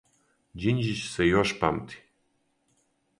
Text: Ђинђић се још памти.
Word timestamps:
Ђинђић 0.63 1.03
се 1.11 1.27
још 1.29 1.53
памти. 1.61 2.01